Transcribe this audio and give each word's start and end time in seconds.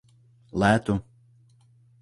Léto. 0.61 0.93